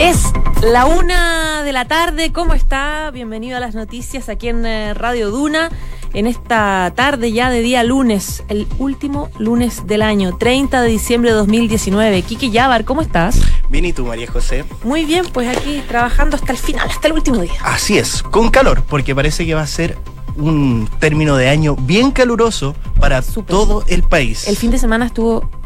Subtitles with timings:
[0.00, 2.32] Es la una de la tarde.
[2.32, 3.10] ¿Cómo está?
[3.10, 5.70] Bienvenido a las noticias aquí en eh, Radio Duna.
[6.14, 11.32] En esta tarde ya de día lunes, el último lunes del año, 30 de diciembre
[11.32, 12.22] de 2019.
[12.22, 13.42] Kiki Yabar, ¿cómo estás?
[13.68, 14.64] Bien, ¿y tú, María José?
[14.84, 17.60] Muy bien, pues aquí trabajando hasta el final, hasta el último día.
[17.62, 19.98] Así es, con calor, porque parece que va a ser
[20.34, 24.48] un término de año bien caluroso para todo el país.
[24.48, 25.59] El fin de semana estuvo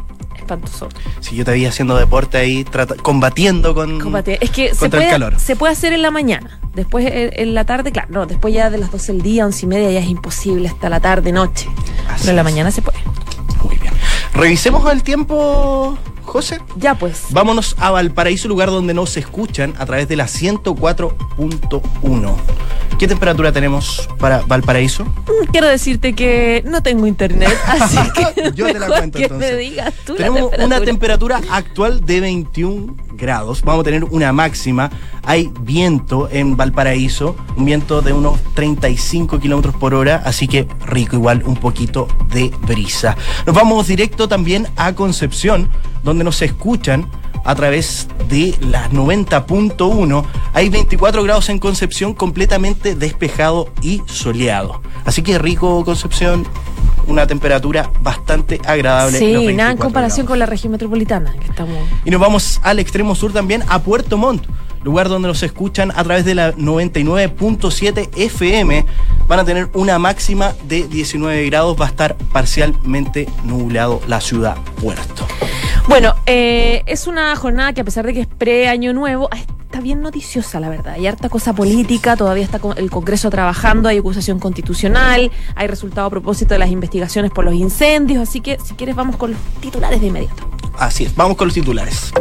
[0.45, 0.89] espantoso.
[1.19, 3.99] Si yo te vi haciendo deporte ahí, trata- combatiendo con.
[3.99, 4.37] Combate.
[4.41, 5.39] Es que se contra el puede, calor.
[5.39, 6.59] se puede hacer en la mañana.
[6.73, 9.65] Después en, en la tarde, claro, no, después ya de las 12 del día, 11
[9.65, 11.67] y media ya es imposible hasta la tarde, noche.
[12.09, 12.45] Así Pero en la es.
[12.45, 12.97] mañana se puede.
[13.63, 13.93] Muy bien.
[14.33, 15.97] Revisemos el tiempo,
[16.35, 16.59] José.
[16.75, 17.27] Ya pues.
[17.29, 22.35] Vámonos a Valparaíso, lugar donde nos escuchan a través de la 104.1.
[22.99, 25.05] ¿Qué temperatura tenemos para Valparaíso?
[25.05, 29.51] Mm, Quiero decirte que no tengo internet, así que Yo te la cuento, que entonces.
[29.53, 30.65] me digas tú la Tenemos temperatura.
[30.65, 33.61] una temperatura actual de 21 grados.
[33.63, 34.91] Vamos a tener una máxima.
[35.23, 41.15] Hay viento en Valparaíso, un viento de unos 35 kilómetros por hora, así que rico,
[41.15, 43.17] igual un poquito de brisa.
[43.45, 45.69] Nos vamos directo también a Concepción,
[46.03, 47.09] donde nos escuchan
[47.45, 50.25] a través de las 90.1.
[50.53, 54.81] Hay 24 grados en Concepción, completamente despejado y soleado.
[55.05, 56.45] Así que rico, Concepción.
[57.07, 59.17] Una temperatura bastante agradable.
[59.17, 60.29] Sí, nada en 24 comparación grados.
[60.29, 61.77] con la región metropolitana, que estamos...
[62.03, 64.45] Y nos vamos al extremo sur también, a Puerto Montt,
[64.83, 68.85] lugar donde nos escuchan a través de la 99.7 FM.
[69.27, 74.55] Van a tener una máxima de 19 grados, va a estar parcialmente nublado la ciudad
[74.81, 75.27] Puerto.
[75.87, 79.81] Bueno, eh, es una jornada que a pesar de que es pre-año nuevo, ah, está
[79.81, 80.93] bien noticiosa, la verdad.
[80.93, 86.09] Hay harta cosa política, todavía está el Congreso trabajando, hay acusación constitucional, hay resultado a
[86.09, 90.01] propósito de las investigaciones por los incendios, así que si quieres vamos con los titulares
[90.01, 90.49] de inmediato.
[90.77, 92.11] Así es, vamos con los titulares.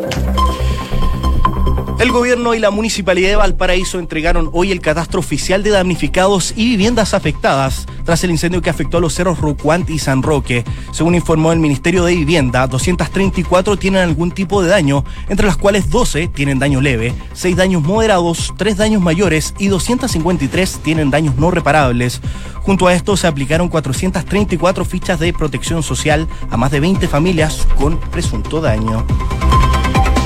[2.00, 6.68] El gobierno y la municipalidad de Valparaíso entregaron hoy el catastro oficial de damnificados y
[6.70, 10.64] viviendas afectadas tras el incendio que afectó a los cerros Rocuant y San Roque.
[10.90, 15.88] Según informó el Ministerio de Vivienda, 234 tienen algún tipo de daño, entre las cuales
[15.88, 21.52] 12 tienen daño leve, 6 daños moderados, 3 daños mayores y 253 tienen daños no
[21.52, 22.20] reparables.
[22.62, 27.68] Junto a esto se aplicaron 434 fichas de protección social a más de 20 familias
[27.78, 29.06] con presunto daño.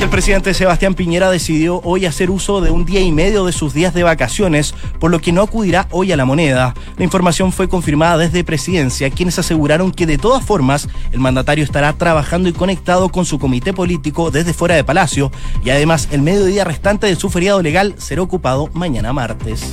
[0.01, 3.75] El presidente Sebastián Piñera decidió hoy hacer uso de un día y medio de sus
[3.75, 6.73] días de vacaciones, por lo que no acudirá hoy a la moneda.
[6.97, 11.93] La información fue confirmada desde presidencia, quienes aseguraron que de todas formas el mandatario estará
[11.95, 15.33] trabajando y conectado con su comité político desde fuera de Palacio
[15.65, 19.73] y además el mediodía restante de su feriado legal será ocupado mañana martes.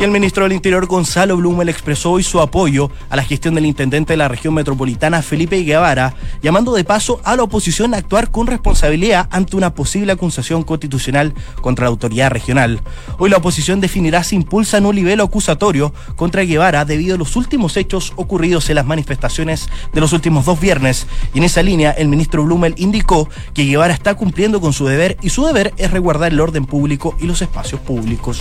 [0.00, 3.66] Y el ministro del Interior, Gonzalo Blumel, expresó hoy su apoyo a la gestión del
[3.66, 8.30] intendente de la región metropolitana, Felipe Guevara, llamando de paso a la oposición a actuar
[8.30, 12.80] con responsabilidad ante una posible acusación constitucional contra la autoridad regional.
[13.18, 17.76] Hoy la oposición definirá si impulsan un nivel acusatorio contra Guevara debido a los últimos
[17.76, 21.08] hechos ocurridos en las manifestaciones de los últimos dos viernes.
[21.34, 25.16] Y en esa línea, el ministro Blumel indicó que Guevara está cumpliendo con su deber
[25.22, 28.40] y su deber es resguardar el orden público y los espacios públicos.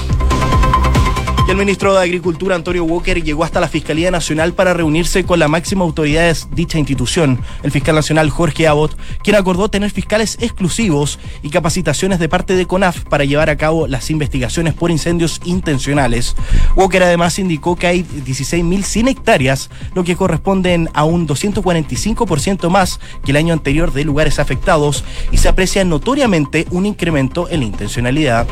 [1.47, 5.47] El ministro de Agricultura, Antonio Walker, llegó hasta la Fiscalía Nacional para reunirse con la
[5.47, 11.19] máxima autoridad de dicha institución, el fiscal nacional Jorge Abbott, quien acordó tener fiscales exclusivos
[11.43, 16.35] y capacitaciones de parte de CONAF para llevar a cabo las investigaciones por incendios intencionales.
[16.75, 23.31] Walker además indicó que hay 16.100 hectáreas, lo que corresponden a un 245% más que
[23.31, 28.47] el año anterior de lugares afectados y se aprecia notoriamente un incremento en la intencionalidad.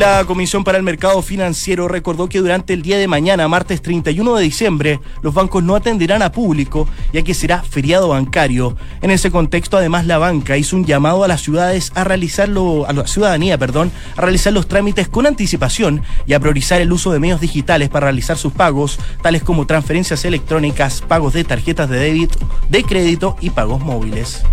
[0.00, 4.34] La Comisión para el Mercado Financiero recordó que durante el día de mañana, martes 31
[4.34, 8.78] de diciembre, los bancos no atenderán a público, ya que será feriado bancario.
[9.02, 12.94] En ese contexto, además, la banca hizo un llamado a las ciudades a realizarlo, a
[12.94, 17.20] la ciudadanía, perdón, a realizar los trámites con anticipación y a priorizar el uso de
[17.20, 22.38] medios digitales para realizar sus pagos, tales como transferencias electrónicas, pagos de tarjetas de débito,
[22.70, 24.44] de crédito y pagos móviles.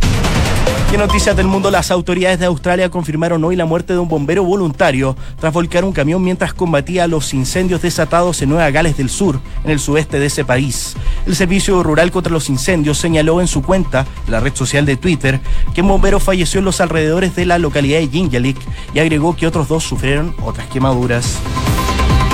[0.97, 4.43] En noticias del mundo, las autoridades de Australia confirmaron hoy la muerte de un bombero
[4.43, 9.39] voluntario tras volcar un camión mientras combatía los incendios desatados en Nueva Gales del Sur,
[9.63, 10.95] en el sudeste de ese país.
[11.27, 15.39] El Servicio Rural contra los Incendios señaló en su cuenta, la red social de Twitter,
[15.75, 18.57] que un bombero falleció en los alrededores de la localidad de Jinjalik
[18.95, 21.37] y agregó que otros dos sufrieron otras quemaduras.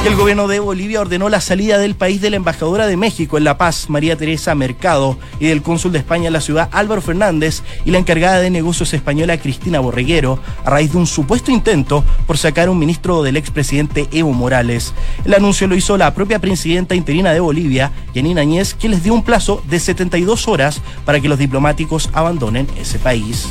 [0.05, 3.45] El gobierno de Bolivia ordenó la salida del país de la embajadora de México en
[3.45, 7.63] La Paz, María Teresa Mercado, y del cónsul de España en la ciudad, Álvaro Fernández,
[7.85, 12.37] y la encargada de negocios española, Cristina Borreguero, a raíz de un supuesto intento por
[12.37, 14.93] sacar un ministro del expresidente Evo Morales.
[15.23, 19.13] El anuncio lo hizo la propia presidenta interina de Bolivia, Yanina Añez, que les dio
[19.13, 23.47] un plazo de 72 horas para que los diplomáticos abandonen ese país.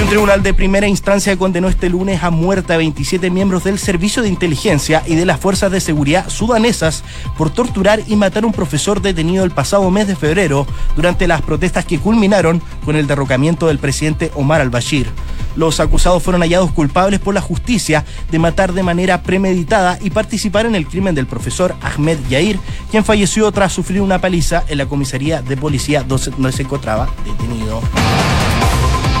[0.00, 4.22] Un tribunal de primera instancia condenó este lunes a muerte a 27 miembros del Servicio
[4.22, 7.02] de Inteligencia y de las Fuerzas de Seguridad sudanesas
[7.36, 10.66] por torturar y matar a un profesor detenido el pasado mes de febrero
[10.96, 15.08] durante las protestas que culminaron con el derrocamiento del presidente Omar al-Bashir.
[15.56, 20.64] Los acusados fueron hallados culpables por la justicia de matar de manera premeditada y participar
[20.64, 22.60] en el crimen del profesor Ahmed Yair,
[22.90, 27.82] quien falleció tras sufrir una paliza en la comisaría de policía donde se encontraba detenido.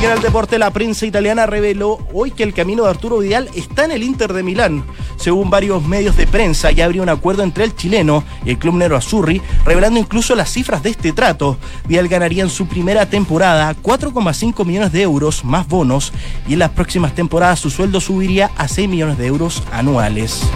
[0.00, 3.90] El deporte, la prensa italiana reveló hoy que el camino de Arturo Vidal está en
[3.90, 4.84] el Inter de Milán.
[5.16, 8.76] Según varios medios de prensa, ya habría un acuerdo entre el chileno y el club
[8.76, 11.58] Nero Azzurri, revelando incluso las cifras de este trato.
[11.86, 16.12] Vidal ganaría en su primera temporada 4,5 millones de euros más bonos
[16.48, 20.48] y en las próximas temporadas su sueldo subiría a 6 millones de euros anuales.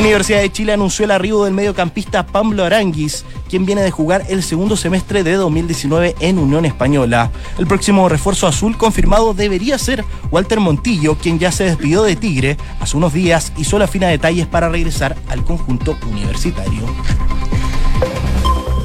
[0.00, 4.24] La Universidad de Chile anunció el arribo del mediocampista Pablo Aranguis, quien viene de jugar
[4.30, 7.30] el segundo semestre de 2019 en Unión Española.
[7.58, 12.56] El próximo refuerzo azul confirmado debería ser Walter Montillo, quien ya se despidió de Tigre
[12.80, 16.80] hace unos días y solo afina detalles para regresar al conjunto universitario.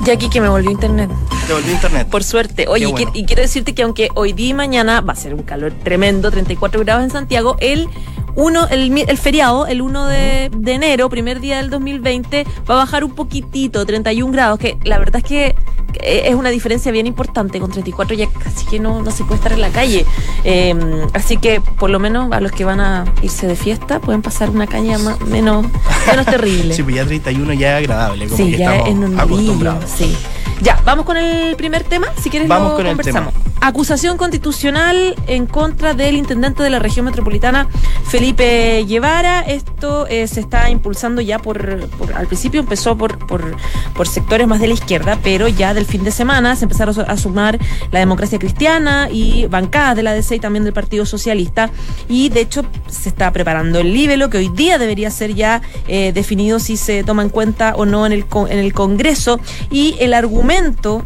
[0.03, 1.09] Ya aquí que me volvió internet.
[1.47, 2.07] Te volvió internet.
[2.09, 2.67] Por suerte.
[2.67, 3.12] Oye, bueno.
[3.13, 6.29] y, quiero decirte que aunque hoy día y mañana va a ser un calor tremendo,
[6.29, 7.88] 34 grados en Santiago, el
[8.36, 13.04] uno, el, feriado, el 1 de, de enero, primer día del 2020, va a bajar
[13.04, 15.56] un poquitito, 31 grados, que la verdad es que
[15.96, 17.60] que es una diferencia bien importante.
[17.60, 20.06] Con 34 ya casi que no, no se puede estar en la calle.
[20.44, 20.76] Eh,
[21.14, 24.50] así que por lo menos a los que van a irse de fiesta pueden pasar
[24.50, 25.66] una caña más, menos,
[26.08, 26.74] menos terrible.
[26.76, 29.86] Sí, pues ya 31 ya es agradable, como Sí, que ya estamos es acostumbrados.
[29.90, 30.16] sí.
[30.62, 33.34] Ya, vamos con el primer tema, si quieres Vamos lo con el conversamos.
[33.60, 37.68] Acusación constitucional en contra del intendente de la región metropolitana,
[38.06, 39.42] Felipe Guevara.
[39.42, 44.68] Esto eh, se está impulsando ya por, al principio empezó por, por, sectores más de
[44.68, 47.60] la izquierda, pero ya del fin de semana se empezaron a sumar
[47.92, 51.69] la democracia cristiana y bancadas de la DC y también del Partido Socialista.
[52.07, 56.12] Y de hecho se está preparando el libelo, que hoy día debería ser ya eh,
[56.13, 59.39] definido si se toma en cuenta o no en el, en el Congreso.
[59.69, 61.06] Y el argumento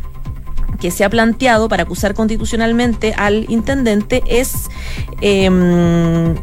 [0.79, 4.69] que se ha planteado para acusar constitucionalmente al intendente es
[5.21, 6.35] em,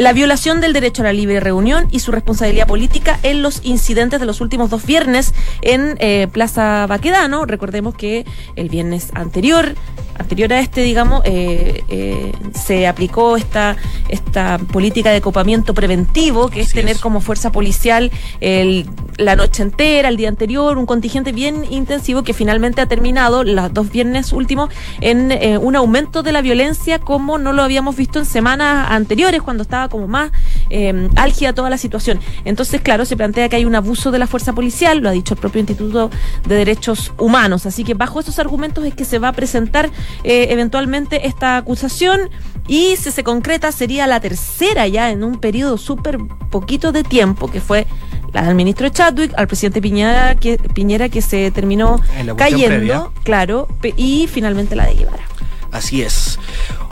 [0.00, 4.18] la violación del derecho a la libre reunión y su responsabilidad política en los incidentes
[4.18, 7.44] de los últimos dos viernes en eh, Plaza Baquedano.
[7.44, 8.24] Recordemos que
[8.56, 9.74] el viernes anterior,
[10.20, 13.76] anterior a este, digamos, eh, eh, se aplicó esta,
[14.08, 17.00] esta política de copamiento preventivo, que es tener es.
[17.00, 18.86] como fuerza policial el-
[19.16, 23.72] la noche entera, el día anterior, un contingente bien intensivo que finalmente ha terminado los
[23.72, 24.70] dos viernes últimos
[25.00, 29.42] en eh, un aumento de la violencia como no lo habíamos visto en semanas anteriores,
[29.42, 30.30] cuando estaba como más
[30.70, 32.20] eh, álgida toda la situación.
[32.44, 35.34] Entonces, claro, se plantea que hay un abuso de la fuerza policial, lo ha dicho
[35.34, 36.10] el propio Instituto
[36.46, 37.66] de Derechos Humanos.
[37.66, 39.90] Así que bajo esos argumentos es que se va a presentar
[40.24, 42.30] eh, eventualmente esta acusación
[42.68, 46.18] y si se concreta sería la tercera ya en un periodo súper
[46.50, 47.86] poquito de tiempo, que fue
[48.32, 52.00] la del ministro Chadwick, al presidente Piñera que, Piñera que se terminó
[52.36, 53.10] cayendo, previa.
[53.24, 55.24] claro, y finalmente la de Guevara.
[55.72, 56.38] Así es.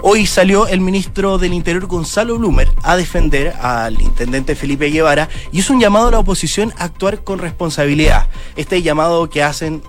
[0.03, 5.59] Hoy salió el ministro del Interior Gonzalo Blumer a defender al intendente Felipe Guevara y
[5.61, 8.29] es un llamado a la oposición a actuar con responsabilidad.
[8.57, 9.83] Este llamado que hacen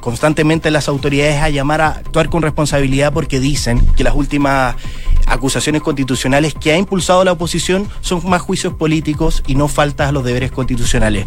[0.00, 4.76] constantemente las autoridades a llamar a actuar con responsabilidad porque dicen que las últimas
[5.26, 10.12] acusaciones constitucionales que ha impulsado la oposición son más juicios políticos y no faltas a
[10.12, 11.26] los deberes constitucionales.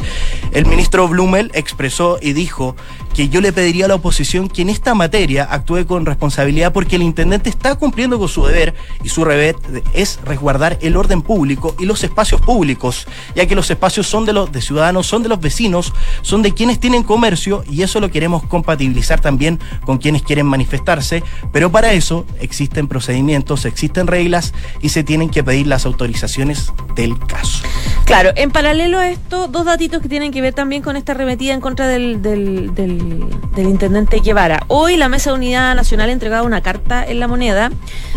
[0.52, 2.76] El ministro Blumel expresó y dijo
[3.14, 6.96] que yo le pediría a la oposición que en esta materia actúe con responsabilidad porque
[6.96, 8.74] el intendente está cumpliendo con su deber
[9.04, 9.56] y su deber
[9.94, 14.34] es resguardar el orden público y los espacios públicos, ya que los espacios son de
[14.34, 18.10] los de ciudadanos, son de los vecinos, son de quienes tienen comercio y eso lo
[18.10, 24.90] queremos compatibilizar también con quienes quieren manifestarse, pero para eso existen procedimientos, existen reglas y
[24.90, 27.64] se tienen que pedir las autorizaciones del caso.
[28.06, 31.54] Claro, en paralelo a esto, dos datitos que tienen que ver también con esta arremetida
[31.54, 33.26] en contra del, del, del-
[33.56, 34.64] del intendente Guevara.
[34.68, 37.72] Hoy la Mesa de Unidad Nacional ha entregado una carta en la moneda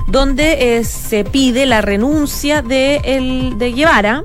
[0.08, 4.24] donde eh, se pide la renuncia de, el, de Guevara.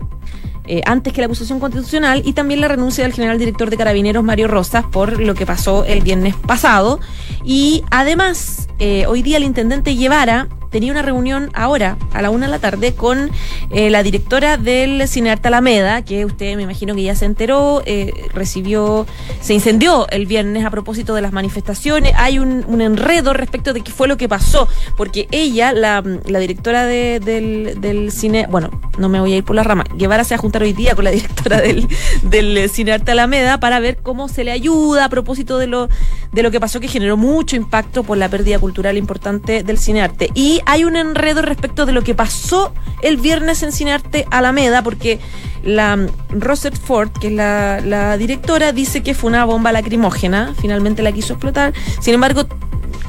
[0.72, 4.24] Eh, antes que la acusación constitucional y también la renuncia del general director de Carabineros
[4.24, 7.00] Mario Rosas por lo que pasó el viernes pasado.
[7.44, 12.46] Y además, eh, hoy día el intendente Guevara tenía una reunión ahora, a la una
[12.46, 13.32] de la tarde, con
[13.72, 18.28] eh, la directora del Cinearte Alameda, que usted me imagino que ya se enteró, eh,
[18.34, 19.06] recibió,
[19.42, 22.14] se incendió el viernes a propósito de las manifestaciones.
[22.18, 27.20] Hay un, enredo respecto de qué fue lo que pasó, porque ella, la, directora de-
[27.20, 30.40] del, del cine, bueno, no me voy a ir por la rama, Guevara se va
[30.40, 31.88] a juntar hoy día con la directora del,
[32.24, 35.90] del Cinearte Alameda para ver cómo se le ayuda a propósito de lo,
[36.32, 40.30] de lo que pasó, que generó mucho impacto por la pérdida cultural importante del cinearte.
[40.36, 45.20] Y Hay un enredo respecto de lo que pasó el viernes en Cinearte Alameda, porque
[45.64, 50.54] la mm, Rosette Ford, que es la, la directora, dice que fue una bomba lacrimógena,
[50.60, 51.74] finalmente la quiso explotar.
[52.02, 52.46] Sin embargo,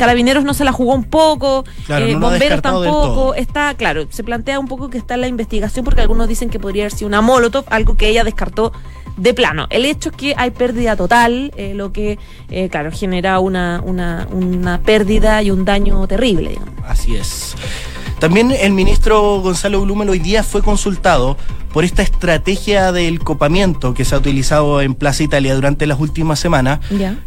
[0.01, 3.35] Carabineros no se la jugó un poco, Claro, eh, no Bomberos tampoco.
[3.35, 6.59] Está, claro, se plantea un poco que está en la investigación porque algunos dicen que
[6.59, 8.73] podría haber sido una Molotov, algo que ella descartó
[9.21, 9.67] de plano.
[9.71, 12.19] El hecho es que hay pérdida total, eh, lo que,
[12.51, 16.59] eh, claro, genera una, una, una pérdida y un daño terrible.
[16.87, 17.55] Así es.
[18.19, 21.37] También el ministro Gonzalo Blumel hoy día fue consultado
[21.73, 26.41] por esta estrategia del copamiento que se ha utilizado en Plaza Italia durante las últimas
[26.41, 26.81] semanas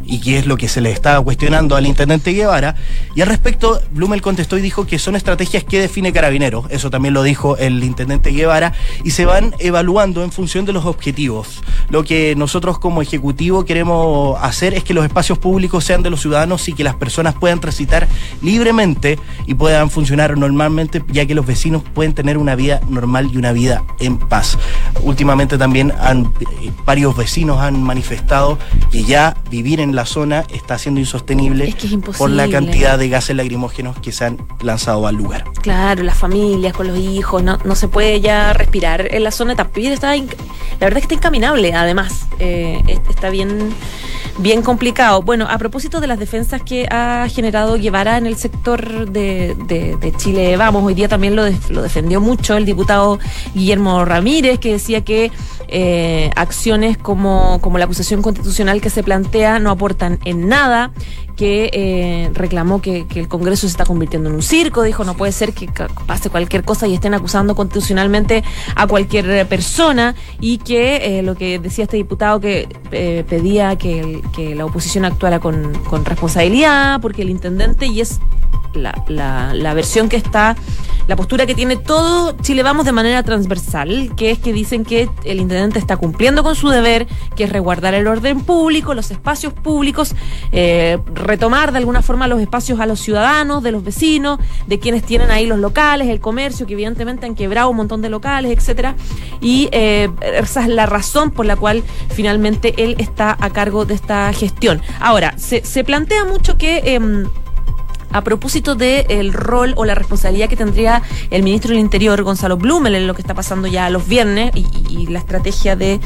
[0.03, 2.75] y que es lo que se le estaba cuestionando al intendente Guevara.
[3.15, 7.13] Y al respecto, Blumel contestó y dijo que son estrategias que define Carabineros, eso también
[7.13, 8.73] lo dijo el intendente Guevara,
[9.03, 11.61] y se van evaluando en función de los objetivos.
[11.89, 16.21] Lo que nosotros como ejecutivo queremos hacer es que los espacios públicos sean de los
[16.21, 18.07] ciudadanos y que las personas puedan transitar
[18.41, 23.37] libremente y puedan funcionar normalmente, ya que los vecinos pueden tener una vida normal y
[23.37, 24.32] una vida en paz.
[25.01, 28.57] Últimamente también han, eh, varios vecinos han manifestado
[28.91, 32.97] que ya vivir en la zona está siendo insostenible Es que es por la cantidad
[32.97, 35.43] de gases lacrimógenos que se han lanzado al lugar.
[35.61, 39.55] Claro, las familias con los hijos, no, no se puede ya respirar en la zona.
[39.55, 40.23] También está, la
[40.79, 43.69] verdad es que está incaminable, además, eh, es- está bien,
[44.37, 45.21] bien complicado.
[45.21, 49.95] Bueno, a propósito de las defensas que ha generado Guevara en el sector de, de-
[49.97, 51.43] de Chile, vamos, hoy día también lo
[51.81, 53.19] defendió mucho el diputado
[53.53, 55.31] Guillermo Ramírez, que decía que
[55.67, 60.91] eh, acciones como, como la acusación constitucional que se plantea no aportan en nada,
[61.35, 65.15] que eh, reclamó que, que el Congreso se está convirtiendo en un circo, dijo no
[65.15, 65.69] puede ser que
[66.07, 68.43] pase cualquier cosa y estén acusando constitucionalmente
[68.75, 73.75] a cualquier eh, persona y que eh, lo que decía este diputado que eh, pedía
[73.77, 74.21] que
[74.55, 78.19] la oposición actuara con, con responsabilidad porque el intendente y es
[78.75, 80.55] la, la, la versión que está,
[81.07, 85.09] la postura que tiene todo Chile Vamos de manera transversal, que es que dicen que
[85.23, 89.53] el intendente está cumpliendo con su deber, que es resguardar el orden público, los espacios
[89.53, 90.15] públicos,
[90.51, 95.03] eh, retomar de alguna forma los espacios a los ciudadanos, de los vecinos, de quienes
[95.03, 98.95] tienen ahí los locales, el comercio, que evidentemente han quebrado un montón de locales, etcétera.
[99.41, 103.93] Y eh, esa es la razón por la cual finalmente él está a cargo de
[103.93, 104.81] esta gestión.
[104.99, 106.81] Ahora, se, se plantea mucho que...
[106.95, 107.25] em,
[108.13, 111.01] a propósito del rol o la responsabilidad que tendría
[111.31, 115.07] el ministro del Interior, Gonzalo Blumel, en lo que está pasando ya los viernes y,
[115.07, 115.99] la estrategia de,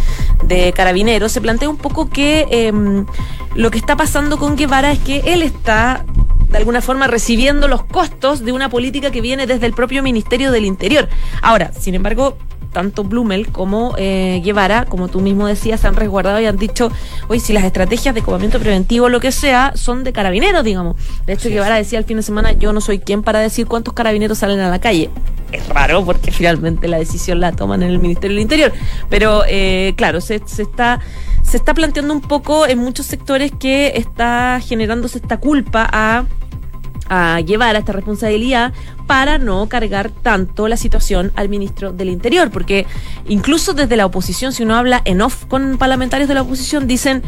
[0.44, 3.06] de Carabineros, se plantea un poco que em,
[3.56, 6.04] lo que está pasando con Guevara es que él está
[6.50, 10.52] de alguna forma recibiendo los costos de una política que viene desde el propio Ministerio
[10.52, 11.10] del Interior.
[11.42, 12.38] Ahora, sin embargo,
[12.72, 16.92] tanto Blumel como eh, Guevara, como tú mismo decías, se han resguardado y han dicho,
[17.28, 20.96] oye, si las estrategias de copamiento preventivo o lo que sea son de carabineros, digamos.
[21.26, 21.50] De hecho.
[21.50, 24.60] Guevara decía el fin de semana, yo no soy quien para decir cuántos carabineros salen
[24.60, 25.10] a la calle.
[25.52, 28.74] Es raro porque finalmente la decisión la toman en el Ministerio del Interior.
[29.10, 31.00] Pero eh, claro, se, se está
[31.48, 36.26] se está planteando un poco en muchos sectores que está generándose esta culpa a
[37.10, 38.74] a llevar a esta responsabilidad
[39.06, 42.86] para no cargar tanto la situación al ministro del Interior, porque
[43.28, 47.24] incluso desde la oposición, si uno habla en off con parlamentarios de la oposición, dicen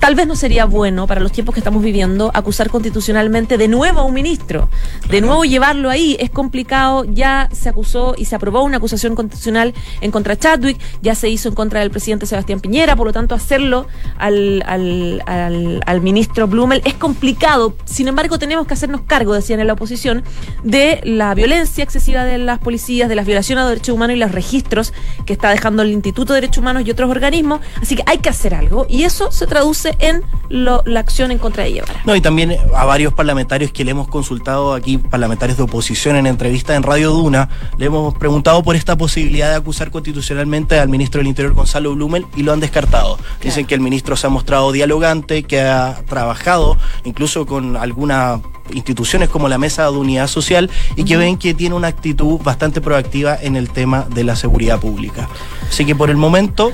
[0.00, 4.00] tal vez no sería bueno para los tiempos que estamos viviendo acusar constitucionalmente de nuevo
[4.00, 4.68] a un ministro,
[5.10, 9.74] de nuevo llevarlo ahí, es complicado, ya se acusó y se aprobó una acusación constitucional
[10.00, 13.12] en contra de Chadwick, ya se hizo en contra del presidente Sebastián Piñera, por lo
[13.12, 13.86] tanto hacerlo
[14.18, 19.60] al, al, al, al ministro Blumel es complicado, sin embargo tenemos que hacernos cargo, decían
[19.60, 20.22] en la oposición,
[20.62, 24.32] de la violencia excesiva de las policías, de las violaciones a derechos humanos y los
[24.32, 24.92] registros
[25.26, 28.28] que está dejando el Instituto de Derechos Humanos y otros organismos, así que hay que
[28.28, 28.86] hacer algo.
[28.88, 32.00] Y eso se traduce en lo- la acción en contra de Guevara.
[32.04, 36.26] No, y también a varios parlamentarios que le hemos consultado aquí, parlamentarios de oposición en
[36.26, 41.18] entrevista en Radio Duna, le hemos preguntado por esta posibilidad de acusar constitucionalmente al ministro
[41.18, 43.18] del Interior Gonzalo Blumel y lo han descartado.
[43.42, 48.40] Dicen que el ministro se ha mostrado dialogante, que ha trabajado incluso con algunas
[48.72, 52.80] instituciones como la Mesa de Unidad Social y que ven que tiene una actitud bastante
[52.82, 55.28] proactiva en el tema de la seguridad pública.
[55.68, 56.72] Así que por el momento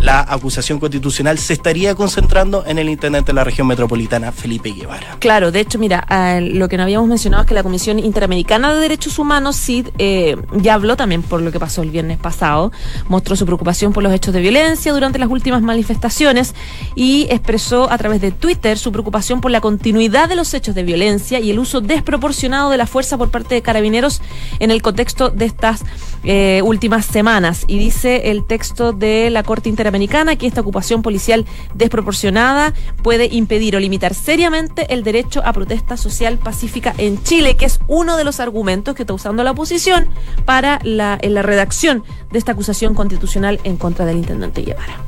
[0.00, 5.16] la acusación constitucional se estaría concentrando en el intendente de la región metropolitana, Felipe Guevara.
[5.18, 8.74] Claro, de hecho, mira, ah, lo que no habíamos mencionado es que la Comisión Interamericana
[8.74, 12.72] de Derechos Humanos, CID, eh, ya habló también por lo que pasó el viernes pasado,
[13.08, 16.54] mostró su preocupación por los hechos de violencia durante las últimas manifestaciones
[16.94, 20.82] y expresó a través de Twitter su preocupación por la continuidad de los hechos de
[20.82, 24.20] violencia y el uso desproporcionado de la fuerza por parte de carabineros
[24.58, 25.82] en el contexto de estas
[26.24, 27.64] eh, últimas semanas.
[27.68, 32.72] Y dice el texto de la Corte Interamericana Interamericana que esta ocupación policial desproporcionada
[33.02, 37.80] puede impedir o limitar seriamente el derecho a protesta social pacífica en Chile, que es
[37.86, 40.08] uno de los argumentos que está usando la oposición
[40.46, 45.04] para la, en la redacción de esta acusación constitucional en contra del intendente Guevara.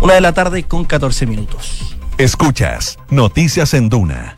[0.00, 1.96] Una de la tarde con 14 minutos.
[2.18, 4.36] Escuchas Noticias en Duna.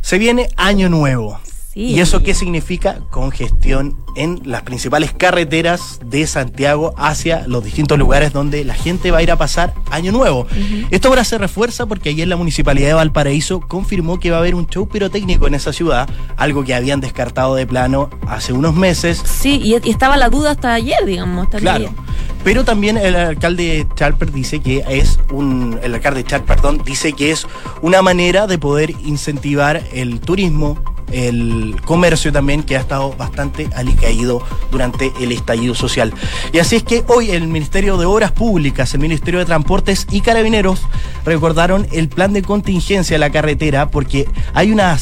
[0.00, 1.38] Se viene Año Nuevo.
[1.78, 2.98] ¿Y eso qué significa?
[3.10, 9.18] Congestión en las principales carreteras de Santiago hacia los distintos lugares donde la gente va
[9.18, 10.48] a ir a pasar Año Nuevo.
[10.90, 14.56] Esto ahora se refuerza porque ayer la Municipalidad de Valparaíso confirmó que va a haber
[14.56, 19.22] un show pirotécnico en esa ciudad, algo que habían descartado de plano hace unos meses.
[19.24, 21.44] Sí, y, estaba la duda hasta ayer, digamos.
[21.44, 21.94] Hasta claro.
[22.42, 25.78] Pero también el alcalde Charper dice que es un.
[25.80, 27.46] El alcalde Charper, perdón, dice que es
[27.82, 30.76] una manera de poder incentivar el turismo
[31.12, 36.12] el comercio también, que ha estado bastante alicaído durante el estallido social.
[36.52, 40.20] Y así es que hoy el Ministerio de Obras Públicas, el Ministerio de Transportes y
[40.20, 40.82] Carabineros
[41.24, 44.96] recordaron el plan de contingencia de la carretera porque hay una,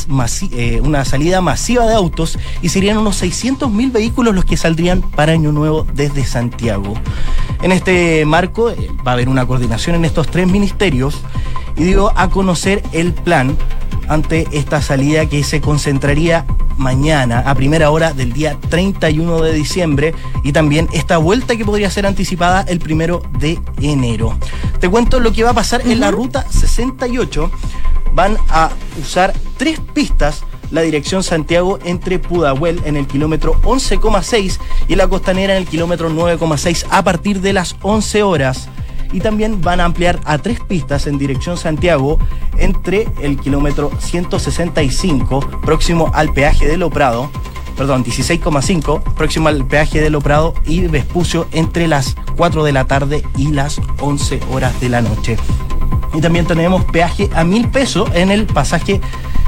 [0.53, 5.03] eh, una salida masiva de autos y serían unos 600 mil vehículos los que saldrían
[5.03, 6.95] para Año Nuevo desde Santiago.
[7.63, 11.21] En este marco eh, va a haber una coordinación en estos tres ministerios
[11.77, 13.57] y digo a conocer el plan
[14.09, 15.61] ante esta salida que se
[15.97, 16.45] concentraría
[16.77, 21.89] mañana a primera hora del día 31 de diciembre y también esta vuelta que podría
[21.89, 24.37] ser anticipada el primero de enero.
[24.79, 27.51] Te cuento lo que va a pasar en la ruta 68.
[28.13, 34.97] Van a usar tres pistas la dirección Santiago entre Pudahuel en el kilómetro 11,6 y
[34.97, 38.69] la costanera en el kilómetro 9,6 a partir de las 11 horas
[39.17, 42.19] y también van a ampliar a tres pistas en dirección Santiago
[42.59, 47.31] entre el kilómetro 165 próximo al peaje de Loprado,
[47.79, 53.25] perdón, 16,5 próximo al peaje de Loprado y Vespucio entre las 4 de la tarde
[53.39, 55.39] y las 11 horas de la noche.
[56.13, 59.01] Y también tenemos peaje a mil pesos en el pasaje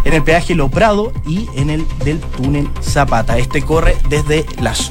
[0.07, 3.37] en el peaje Loprado y en el del túnel Zapata.
[3.37, 4.91] Este corre desde las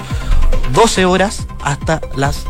[0.76, 2.46] 12 horas hasta las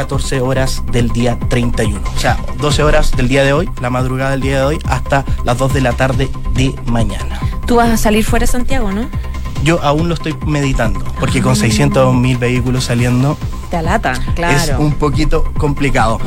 [0.00, 2.00] 14 horas del día 31.
[2.16, 5.26] O sea, 12 horas del día de hoy, la madrugada del día de hoy, hasta
[5.44, 7.38] las 2 de la tarde de mañana.
[7.66, 9.10] Tú vas a salir fuera de Santiago, ¿no?
[9.62, 12.16] Yo aún lo estoy meditando, porque con 600 ah.
[12.16, 13.36] mil vehículos saliendo...
[13.70, 14.56] Te alata, claro.
[14.56, 16.18] Es un poquito complicado.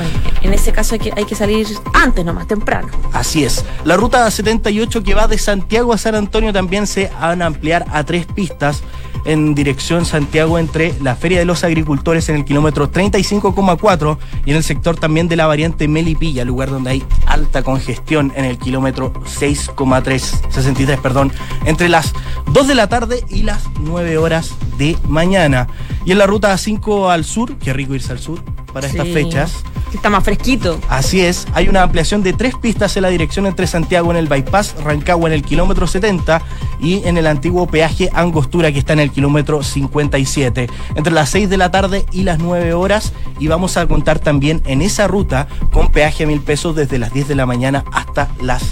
[0.43, 2.89] en ese caso hay que, hay que salir antes, no más temprano.
[3.11, 3.65] Así es.
[3.85, 7.87] La ruta 78 que va de Santiago a San Antonio también se van a ampliar
[7.91, 8.83] a tres pistas
[9.25, 14.57] en dirección Santiago entre la Feria de los Agricultores en el kilómetro 35,4 y en
[14.57, 19.13] el sector también de la variante Melipilla, lugar donde hay alta congestión en el kilómetro
[19.13, 21.31] 6,3, 63, perdón,
[21.65, 22.13] entre las
[22.47, 25.67] 2 de la tarde y las 9 horas de mañana.
[26.05, 28.41] Y en la ruta 5 al sur, qué rico irse al sur
[28.73, 30.79] para estas fechas Está más fresquito.
[30.89, 34.27] Así es, hay una ampliación de tres pistas en la dirección entre Santiago en el
[34.27, 36.41] bypass, Rancagua en el kilómetro 70
[36.79, 40.67] y en el antiguo peaje Angostura que está en el kilómetro 57.
[40.95, 44.61] Entre las 6 de la tarde y las 9 horas y vamos a contar también
[44.65, 48.29] en esa ruta con peaje a mil pesos desde las 10 de la mañana hasta
[48.41, 48.63] las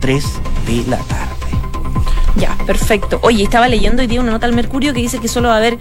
[0.00, 0.24] 3
[0.66, 1.59] de la tarde.
[2.40, 3.20] Ya, perfecto.
[3.22, 5.58] Oye, estaba leyendo hoy día una nota al Mercurio que dice que solo va a
[5.58, 5.76] haber,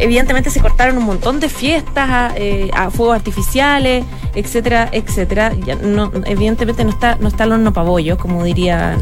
[0.00, 5.54] evidentemente se cortaron un montón de fiestas a, eh, fuegos artificiales, etcétera, etcétera.
[5.64, 8.98] Ya no, evidentemente no está, no está el horno pabollo, como diría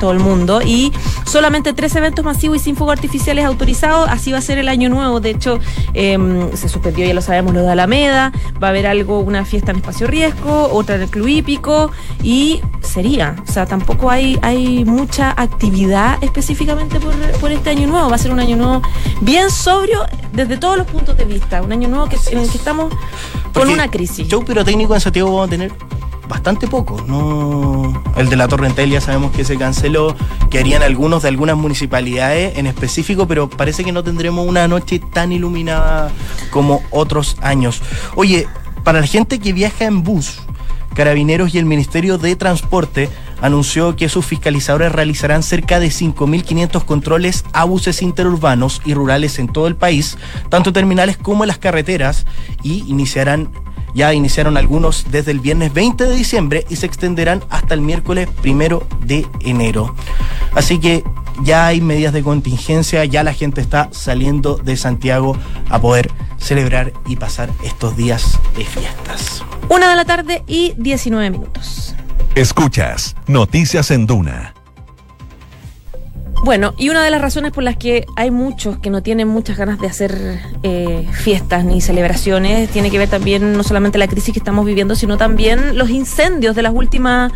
[0.00, 0.60] todo el mundo.
[0.60, 0.92] Y
[1.24, 4.08] solamente tres eventos masivos y sin fuegos artificiales autorizados.
[4.08, 5.20] Así va a ser el año nuevo.
[5.20, 5.60] De hecho,
[5.94, 8.32] em, se suspendió, ya lo sabemos, lo de Alameda.
[8.60, 11.92] Va a haber algo, una fiesta en espacio riesgo, otra en el club hípico.
[12.24, 13.36] Y sería.
[13.48, 16.98] O sea, tampoco hay, hay mucha actividad específicamente
[17.40, 18.08] por, este año nuevo.
[18.08, 18.82] Va a ser un año nuevo
[19.20, 21.62] bien sobrio desde todos los puntos de vista.
[21.62, 22.92] Un año nuevo que, en el que estamos
[23.52, 24.26] con una crisis.
[24.26, 25.72] Show pirotécnico en Santiago vamos a tener
[26.28, 27.02] bastante poco.
[27.06, 30.16] No, el de la Torrentel ya sabemos que se canceló,
[30.48, 35.00] que harían algunos de algunas municipalidades en específico, pero parece que no tendremos una noche
[35.00, 36.10] tan iluminada
[36.50, 37.82] como otros años.
[38.14, 38.46] Oye,
[38.84, 40.40] para la gente que viaja en bus,
[40.94, 43.08] Carabineros y el Ministerio de Transporte
[43.40, 49.48] anunció que sus fiscalizadores realizarán cerca de 5.500 controles a buses interurbanos y rurales en
[49.48, 52.26] todo el país, tanto terminales como en las carreteras,
[52.62, 53.50] y iniciarán
[53.94, 58.28] ya iniciaron algunos desde el viernes 20 de diciembre y se extenderán hasta el miércoles
[58.40, 59.94] primero de enero.
[60.54, 61.04] Así que
[61.42, 65.36] ya hay medidas de contingencia, ya la gente está saliendo de Santiago
[65.68, 69.42] a poder celebrar y pasar estos días de fiestas.
[69.68, 71.89] Una de la tarde y 19 minutos.
[72.36, 74.54] Escuchas Noticias en Duna.
[76.44, 79.58] Bueno, y una de las razones por las que hay muchos que no tienen muchas
[79.58, 84.32] ganas de hacer eh, fiestas ni celebraciones tiene que ver también no solamente la crisis
[84.32, 87.32] que estamos viviendo, sino también los incendios de las últimas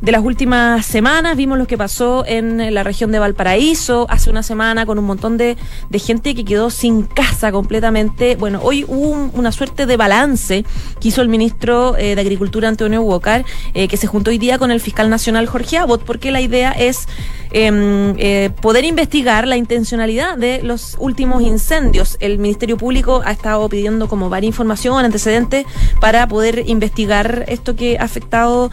[0.00, 1.36] de las últimas semanas.
[1.36, 5.36] Vimos lo que pasó en la región de Valparaíso hace una semana con un montón
[5.36, 5.56] de,
[5.88, 8.36] de gente que quedó sin casa completamente.
[8.36, 10.64] Bueno, hoy hubo una suerte de balance
[11.00, 14.58] que hizo el ministro eh, de Agricultura Antonio Walker, eh, que se juntó hoy día
[14.58, 17.06] con el fiscal nacional Jorge Abbott, porque la idea es
[17.52, 22.16] em, eh, poder investigar la intencionalidad de los últimos incendios.
[22.20, 25.66] El Ministerio Público ha estado pidiendo como varias información, antecedentes,
[26.00, 28.70] para poder investigar esto que ha afectado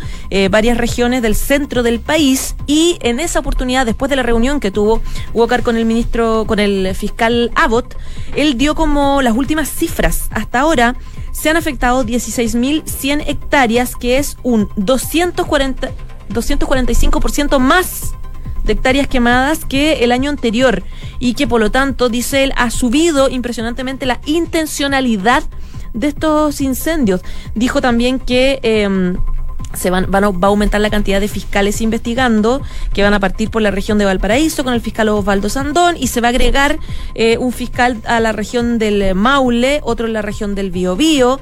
[0.50, 4.72] varias regiones del centro del país y en esa oportunidad, después de la reunión que
[4.72, 5.02] tuvo
[5.34, 7.96] Walker con el ministro, con el fiscal Abbott,
[8.36, 10.28] él dio como las últimas cifras.
[10.32, 10.96] Hasta ahora
[11.32, 15.92] se han afectado 16.100 hectáreas, que es un 240,
[16.30, 18.14] 245% más
[18.64, 20.84] de hectáreas quemadas que el año anterior
[21.20, 25.44] y que por lo tanto, dice él, ha subido impresionantemente la intencionalidad
[25.94, 27.22] de estos incendios.
[27.56, 28.60] Dijo también que...
[28.64, 29.16] Eh,
[29.74, 32.62] se van, van a, va a aumentar la cantidad de fiscales investigando
[32.94, 36.08] que van a partir por la región de Valparaíso con el fiscal Osvaldo Sandón y
[36.08, 36.80] se va a agregar
[37.16, 41.40] eh, un fiscal a la región del Maule, otro en la región del Biobío.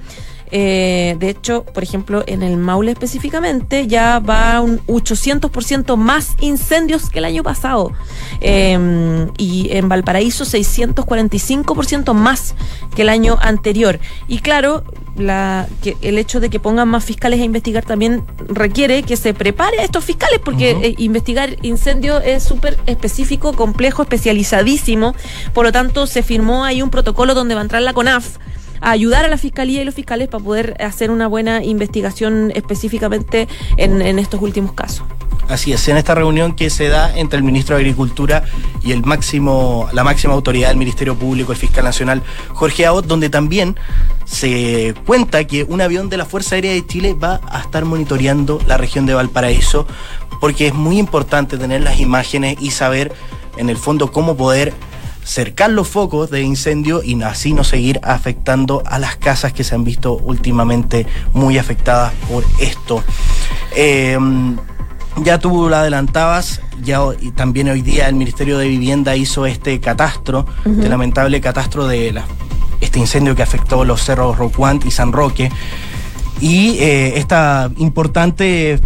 [0.57, 7.09] Eh, de hecho, por ejemplo, en el Maule específicamente ya va un 800% más incendios
[7.09, 7.91] que el año pasado.
[8.39, 12.55] Em, y en Valparaíso 645% más
[12.95, 13.99] que el año anterior.
[14.29, 14.85] Y claro,
[15.17, 19.33] la, que el hecho de que pongan más fiscales a investigar también requiere que se
[19.33, 25.15] prepare a estos fiscales, porque eh, investigar incendios es súper específico, complejo, especializadísimo.
[25.53, 28.37] Por lo tanto, se firmó ahí un protocolo donde va a entrar la CONAF
[28.81, 33.47] a ayudar a la fiscalía y los fiscales para poder hacer una buena investigación específicamente
[33.77, 35.05] en, estos últimos casos.
[35.47, 38.45] Así es, en esta reunión que se da entre el ministro de Agricultura
[38.81, 43.29] y el máximo, la máxima autoridad del Ministerio Público, el fiscal nacional Jorge Aot, donde
[43.29, 43.75] también
[44.25, 48.59] se cuenta que un avión de la Fuerza Aérea de Chile va a estar monitoreando
[48.65, 49.85] la región de Valparaíso,
[50.41, 53.13] porque es muy importante tener las imágenes y saber
[53.57, 54.73] en el fondo cómo poder
[55.25, 59.73] cercar los focos de incendio y así no seguir afectando a las casas que se
[59.75, 63.03] han visto últimamente muy afectadas por esto.
[63.75, 64.17] Eh,
[65.23, 69.79] ya tú lo adelantabas, ya y también hoy día el Ministerio de Vivienda hizo este
[69.79, 72.25] catastro, este lamentable catastro de la,
[72.81, 75.49] este incendio que afectó los cerros Rocuant y San Roque.
[76.41, 78.79] Y eh, esta importante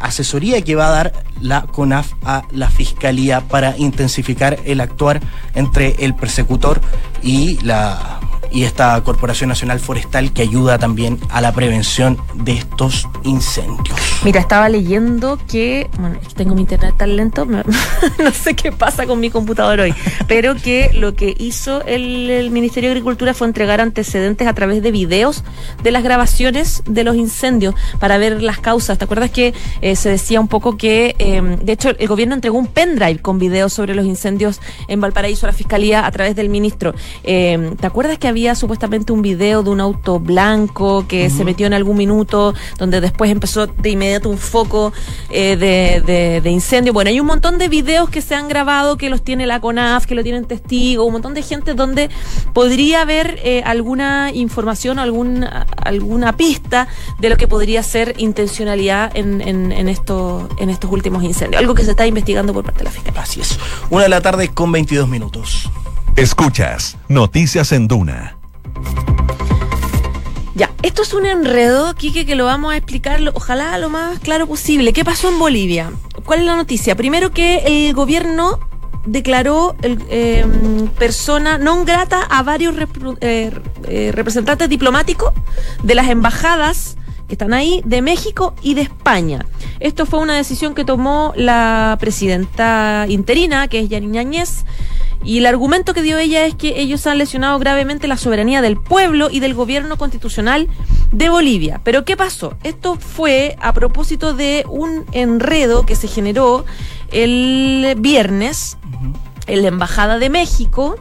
[0.00, 5.20] asesoría que va a dar la CONAF a la Fiscalía para intensificar el actuar
[5.54, 6.80] entre el persecutor
[7.22, 13.08] y la y esta Corporación Nacional Forestal que ayuda también a la prevención de estos
[13.24, 13.98] incendios.
[14.24, 19.20] Mira, estaba leyendo que, bueno, tengo mi internet tan lento, no sé qué pasa con
[19.20, 19.94] mi computador hoy,
[20.26, 24.90] pero que lo que hizo el, Ministerio de Agricultura fue entregar antecedentes a través de
[24.90, 25.44] videos
[25.82, 28.98] de las grabaciones de los incendios para ver las causas.
[28.98, 32.58] ¿Te acuerdas que eh, se decía un poco que, em, de hecho, el gobierno entregó
[32.58, 36.48] un pendrive con videos sobre los incendios en Valparaíso a la Fiscalía a través del
[36.48, 36.94] ministro?
[37.24, 41.66] Em, ¿Te acuerdas que había supuestamente un video de un auto blanco que se metió
[41.66, 44.92] en algún minuto, donde después empezó de inmediato un foco
[45.30, 46.92] eh, de, incendio.
[46.92, 50.06] Bueno, hay un montón de videos que se han grabado, que los tiene la CONAF,
[50.06, 52.10] que lo tienen testigos, un montón de gente donde
[52.52, 55.46] podría haber eh, alguna información, algún,
[55.76, 61.24] alguna pista de lo que podría ser intencionalidad en, en, en, esto, en estos últimos
[61.24, 61.60] incendios.
[61.60, 63.22] Algo que se está investigando por parte de la Fiscalía.
[63.22, 63.58] Así es.
[63.90, 65.70] Una de la tarde con 22 minutos.
[66.16, 68.38] Escuchas Noticias en Duna.
[70.54, 74.46] Ya, esto es un enredo, Quique, que lo vamos a explicar, ojalá lo más claro
[74.46, 74.94] posible.
[74.94, 75.92] ¿Qué pasó en Bolivia?
[76.24, 76.96] ¿Cuál es la noticia?
[76.96, 78.58] Primero que el gobierno
[79.04, 82.74] declaró em, persona non grata a varios
[83.20, 83.52] eh,
[83.84, 85.34] eh, representantes diplomáticos
[85.82, 86.96] de las embajadas
[87.28, 89.46] que están ahí, de México y de España.
[89.80, 94.24] Esto fue una decisión que tomó la presidenta interina, que es Yanina
[95.24, 98.76] y el argumento que dio ella es que ellos han lesionado gravemente la soberanía del
[98.76, 100.68] pueblo y del gobierno constitucional
[101.10, 101.80] de Bolivia.
[101.82, 102.56] Pero ¿qué pasó?
[102.62, 106.64] Esto fue a propósito de un enredo que se generó
[107.10, 108.78] el viernes
[109.48, 110.96] en la Embajada de México,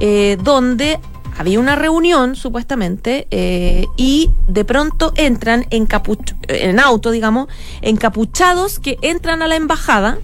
[0.00, 0.98] eh, donde
[1.42, 5.88] había una reunión, supuestamente, eh, y de pronto entran en,
[6.48, 7.48] en auto, digamos,
[7.80, 10.18] encapuchados que entran a la embajada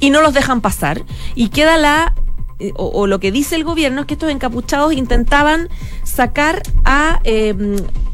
[0.00, 1.04] y no los dejan pasar.
[1.36, 2.12] Y queda la
[2.58, 5.68] eh, o, lo que dice el gobierno es que estos encapuchados intentaban
[6.02, 7.54] sacar a eh,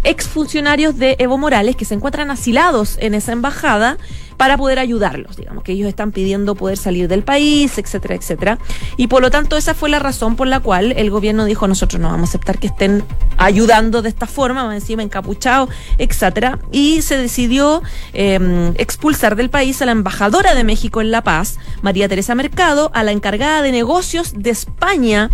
[0.04, 3.96] exfuncionarios de Evo Morales que se encuentran asilados en esa embajada,
[4.38, 8.58] para poder ayudarlos, digamos, que ellos están pidiendo poder salir del país, etcétera, etcétera.
[8.96, 12.00] Y por lo tanto, esa fue la razón por la cual el gobierno dijo, nosotros
[12.00, 13.04] no vamos a aceptar que estén
[13.36, 16.60] ayudando de esta forma, encima encapuchados, etcétera.
[16.70, 21.58] Y se decidió em, expulsar del país a la embajadora de México en La Paz,
[21.82, 25.30] María Teresa Mercado, a la encargada de negocios de España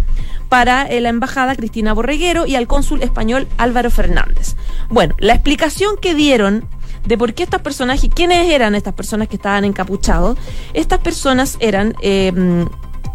[0.49, 4.57] para eh, la embajada Cristina Borreguero y al cónsul español Álvaro Fernández.
[4.89, 6.67] Bueno, la explicación que dieron
[7.05, 10.39] de por qué estas personas, quiénes eran estas personas que estaban encapuchados,
[10.73, 12.67] estas personas eran em,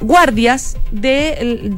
[0.01, 1.69] guardias de,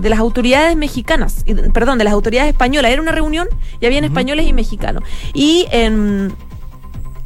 [0.00, 2.92] de, las autoridades mexicanas, perdón, de las autoridades españolas.
[2.92, 3.48] Era una reunión
[3.80, 5.02] y habían españoles y mexicanos.
[5.34, 6.32] Y en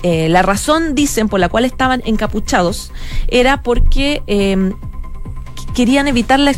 [0.02, 2.92] eh, la razón, dicen, por la cual estaban encapuchados
[3.28, 4.72] era porque eh,
[5.74, 6.52] querían evitar la,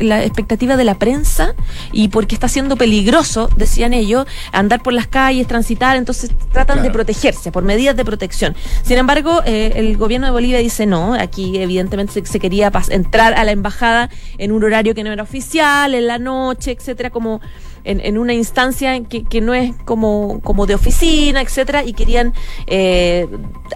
[0.00, 1.54] la expectativa de la prensa
[1.92, 6.90] y porque está siendo peligroso, decían ellos, andar por las calles, transitar, entonces tratan de
[6.90, 8.54] protegerse por medidas de protección.
[8.82, 13.34] Sin embargo, eh, el gobierno de Bolivia dice no, aquí evidentemente se, se quería entrar
[13.34, 17.40] a la embajada en un horario que no era oficial, en la noche, etcétera, como
[17.84, 22.32] en, en una instancia que, que, no es como, como de oficina, etcétera, y querían
[22.66, 23.28] eh,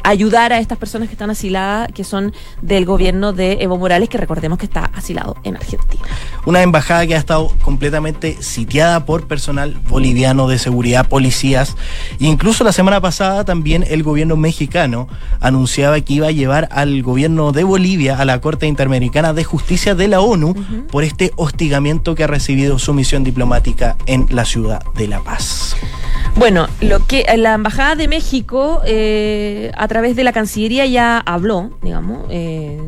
[0.05, 4.19] ayudar a estas personas que están asiladas, que son del gobierno de Evo Morales, que
[4.19, 6.05] recordemos que está asilado en Argentina.
[6.45, 11.77] Una embajada que ha estado completamente sitiada por personal boliviano de seguridad, policías,
[12.21, 15.09] e incluso la semana pasada también el gobierno mexicano
[15.41, 19.95] anunciaba que iba a llevar al gobierno de Bolivia a la Corte Interamericana de Justicia
[19.95, 20.55] de la ONU
[20.91, 25.77] por este hostigamiento que ha recibido su misión diplomática en la ciudad de La Paz.
[26.35, 31.71] Bueno, lo que la embajada de México eh, a través de la Cancillería ya habló,
[31.83, 32.27] digamos.
[32.31, 32.79] Eh,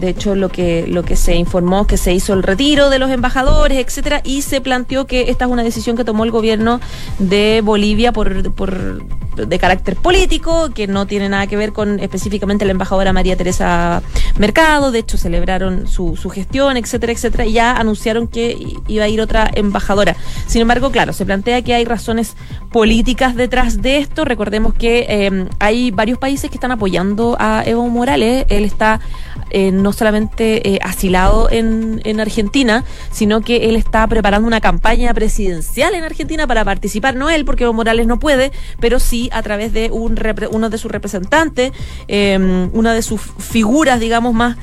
[0.00, 3.10] de hecho, lo que lo que se informó que se hizo el retiro de los
[3.10, 6.80] embajadores, etcétera, y se planteó que esta es una decisión que tomó el gobierno
[7.18, 9.02] de Bolivia por, por
[9.36, 14.02] de carácter político, que no tiene nada que ver con específicamente la embajadora María Teresa
[14.38, 14.90] Mercado.
[14.90, 19.20] De hecho, celebraron su, su gestión, etcétera, etcétera, y ya anunciaron que iba a ir
[19.20, 20.16] otra embajadora.
[20.46, 22.36] Sin embargo, claro, se plantea que hay razones
[22.70, 24.24] políticas detrás de esto.
[24.24, 28.46] Recordemos que eh, hay varios países que están apoyando a Evo Morales.
[28.48, 29.00] Él está
[29.50, 35.12] eh, no solamente eh, asilado en, en, Argentina, sino que él está preparando una campaña
[35.12, 39.42] presidencial en Argentina para participar, no él, porque Evo Morales no puede, pero sí a
[39.42, 40.18] través de un
[40.50, 41.72] uno de sus representantes,
[42.72, 44.56] una de sus figuras, digamos, más,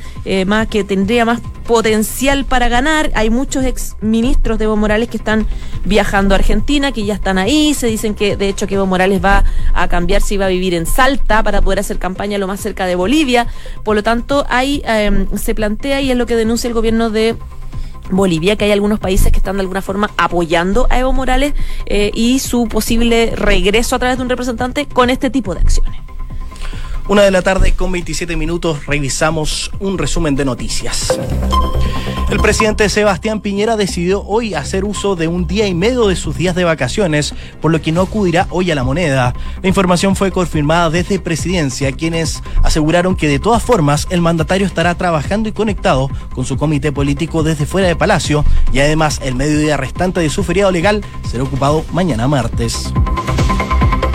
[0.45, 3.12] más que tendría más potencial para ganar.
[3.13, 5.45] Hay muchos ex ministros de Evo Morales que están
[5.86, 7.73] viajando a Argentina, que ya están ahí.
[7.73, 9.43] Se que, de hecho, que Evo Morales va
[9.74, 12.86] a cambiar si va a vivir en Salta para poder hacer campaña lo más cerca
[12.86, 13.48] de Bolivia.
[13.84, 17.36] Por lo tanto, ahí em, se plantea y es lo que denuncia el gobierno de
[18.10, 21.54] Bolivia, que hay algunos países que están de alguna forma apoyando a Evo Morales
[21.86, 26.00] eh, y su posible regreso a través de un representante con este tipo de acciones.
[27.08, 31.17] Una de la tarde con 27 minutos revisamos un resumen de noticias.
[32.30, 36.36] El presidente Sebastián Piñera decidió hoy hacer uso de un día y medio de sus
[36.36, 39.34] días de vacaciones, por lo que no acudirá hoy a la moneda.
[39.62, 44.96] La información fue confirmada desde presidencia, quienes aseguraron que de todas formas el mandatario estará
[44.96, 49.78] trabajando y conectado con su comité político desde fuera de Palacio y además el mediodía
[49.78, 52.92] restante de su feriado legal será ocupado mañana martes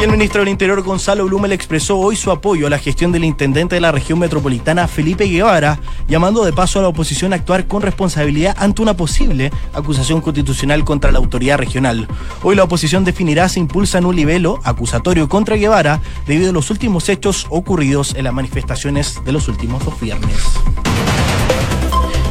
[0.02, 3.76] el ministro del Interior Gonzalo Blumel expresó hoy su apoyo a la gestión del intendente
[3.76, 7.82] de la región metropolitana Felipe Guevara, llamando de paso a la oposición a actuar con
[7.82, 12.08] responsabilidad ante una posible acusación constitucional contra la autoridad regional.
[12.42, 17.08] Hoy la oposición definirá si impulsan un libelo acusatorio contra Guevara debido a los últimos
[17.08, 20.36] hechos ocurridos en las manifestaciones de los últimos dos viernes.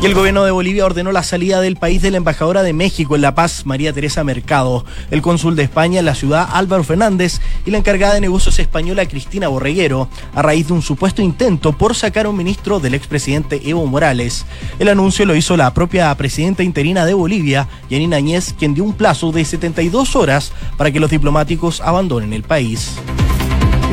[0.01, 3.15] Y el gobierno de Bolivia ordenó la salida del país de la embajadora de México
[3.15, 7.39] en La Paz, María Teresa Mercado, el cónsul de España en la ciudad, Álvaro Fernández,
[7.67, 11.93] y la encargada de negocios española, Cristina Borreguero, a raíz de un supuesto intento por
[11.93, 14.47] sacar a un ministro del expresidente Evo Morales.
[14.79, 18.93] El anuncio lo hizo la propia presidenta interina de Bolivia, Yanina Añez, quien dio un
[18.93, 22.97] plazo de 72 horas para que los diplomáticos abandonen el país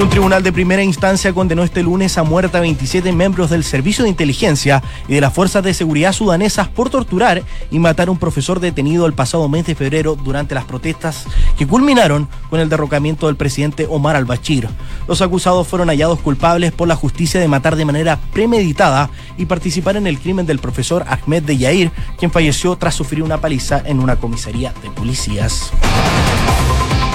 [0.03, 4.05] un tribunal de primera instancia condenó este lunes a muerte a 27 miembros del Servicio
[4.05, 8.19] de Inteligencia y de las Fuerzas de Seguridad sudanesas por torturar y matar a un
[8.19, 11.25] profesor detenido el pasado mes de febrero durante las protestas
[11.57, 14.69] que culminaron con el derrocamiento del presidente Omar al-Bashir.
[15.09, 19.97] Los acusados fueron hallados culpables por la justicia de matar de manera premeditada y participar
[19.97, 23.99] en el crimen del profesor Ahmed de Yair, quien falleció tras sufrir una paliza en
[23.99, 25.73] una comisaría de policías.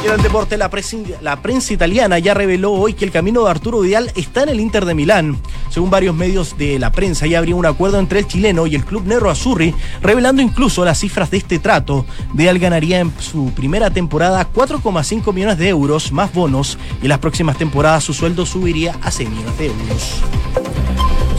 [0.03, 4.11] En el deporte, la, prensa italiana ya reveló hoy que el camino de Arturo Vidal
[4.15, 5.37] está en el Inter de Milán.
[5.69, 8.83] Según varios medios de la prensa, ya habría un acuerdo entre el chileno y el
[8.83, 12.05] club Nero Azzurri, revelando incluso las cifras de este trato.
[12.33, 17.19] Vidal ganaría en su primera temporada 4,5 millones de euros más bonos y en las
[17.19, 20.62] próximas temporadas su sueldo subiría a 6 millones de euros.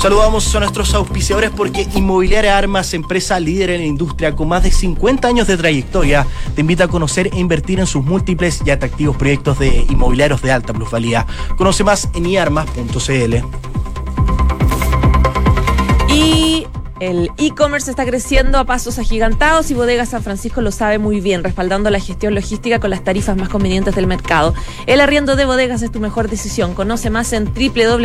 [0.05, 4.71] Saludamos a nuestros auspiciadores porque Inmobiliaria Armas, empresa líder en la industria con más de
[4.71, 9.17] 50 años de trayectoria, te invita a conocer e invertir en sus múltiples y atractivos
[9.17, 11.27] proyectos de inmobiliarios de alta plusvalía.
[11.57, 13.84] Conoce más en iarmas.cl.
[17.01, 21.43] el e-commerce está creciendo a pasos agigantados y Bodega San Francisco lo sabe muy bien,
[21.43, 24.55] respaldando la gestión logística con las tarifas más convenientes del mercado.
[24.87, 26.75] El arriendo de bodegas es tu mejor decisión.
[26.75, 28.05] Conoce más en www.bsf.cl.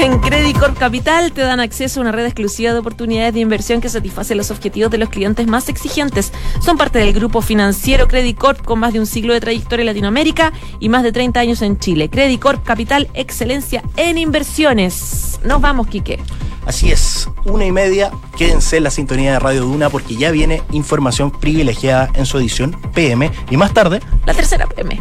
[0.00, 3.82] En Credit Corp Capital te dan acceso a una red exclusiva de oportunidades de inversión
[3.82, 6.32] que satisface los objetivos de los clientes más exigentes.
[6.64, 9.88] Son parte del grupo financiero Credit Corp con más de un siglo de trayectoria en
[9.88, 12.08] Latinoamérica y más de 30 años en Chile.
[12.08, 15.38] Credit Corp Capital, excelencia en inversiones.
[15.44, 16.18] Nos vamos, Quique.
[16.64, 18.10] Así es, una y media.
[18.38, 22.74] Quédense en la sintonía de Radio Duna porque ya viene información privilegiada en su edición
[22.94, 24.00] PM y más tarde.
[24.24, 24.98] La tercera PM.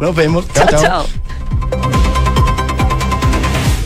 [0.00, 0.44] Nos vemos.
[0.52, 0.66] chao.
[0.68, 1.06] chao.